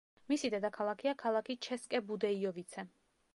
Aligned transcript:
მისი 0.31 0.49
დედაქალაქია 0.53 1.13
ქალაქი 1.25 1.57
ჩესკე-ბუდეიოვიცე. 1.67 2.87